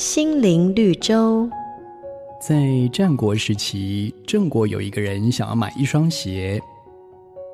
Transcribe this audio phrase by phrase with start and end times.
[0.00, 1.46] 心灵绿洲。
[2.40, 6.58] 在战国时期，郑国有一个人想要买一双鞋，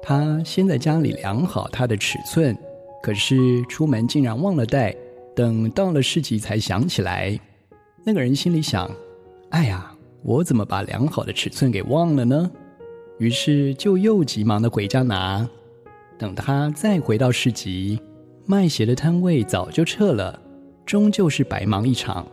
[0.00, 2.56] 他先在家里量好他的尺寸，
[3.02, 4.94] 可是出门竟然忘了带，
[5.34, 7.36] 等到了市集才想起来。
[8.04, 8.88] 那个人心里想
[9.50, 9.92] ：“哎呀，
[10.22, 12.48] 我怎么把量好的尺寸给忘了呢？”
[13.18, 15.44] 于是就又急忙的回家拿。
[16.16, 18.00] 等他再回到市集，
[18.44, 20.40] 卖鞋的摊位早就撤了，
[20.84, 22.24] 终究是白忙一场。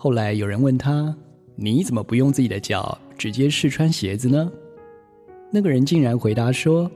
[0.00, 1.12] 后来有人问他
[1.56, 4.48] ：“你怎么不用自己的脚直接试穿鞋子呢？”
[5.50, 6.88] 那个人竟然回答说：“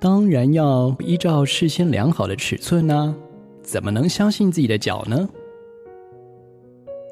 [0.00, 3.14] 当然要依照事先量好的尺寸啊，
[3.62, 5.28] 怎么能相信自己的脚呢？”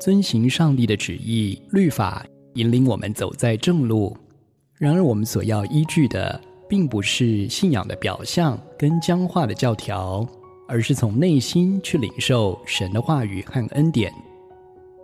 [0.03, 4.17] 遵行上帝的旨意，律法引领我们走在正路。
[4.75, 10.27] 然而，我们所要依据的，并不是信仰的表象跟僵化的教条，
[10.67, 14.13] 而是从内心去领受神的话语和恩典。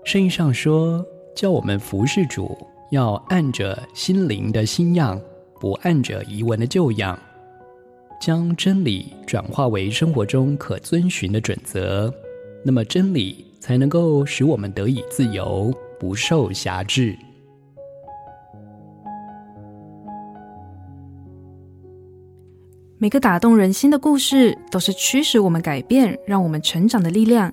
[0.06, 1.04] 圣经上说，
[1.34, 2.56] 叫我们服侍主，
[2.92, 5.20] 要按着心灵的新样，
[5.58, 7.18] 不按着遗文的旧样，
[8.20, 12.14] 将真理转化为生活中可遵循的准则。
[12.64, 17.18] 那么，真理才能够使我们得以自由，不受辖制。
[22.96, 27.52] 每个打动人心的故事，都是驱使我们改变、让我们成长的力量。